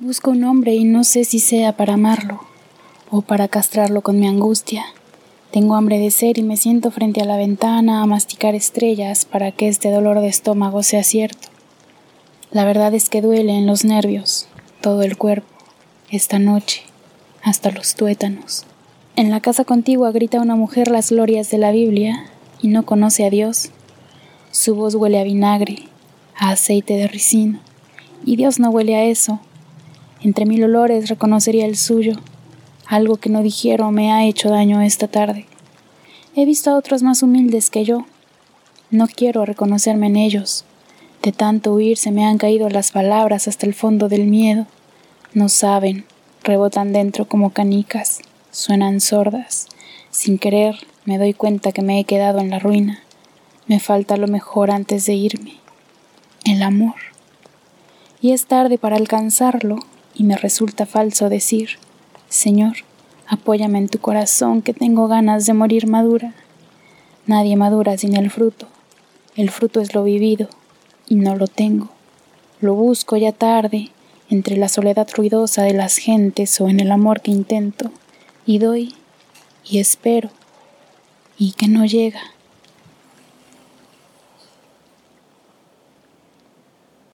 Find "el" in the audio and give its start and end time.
15.02-15.18, 31.64-31.76, 43.66-43.74, 56.44-56.62, 68.16-68.30, 69.36-69.50, 76.80-76.90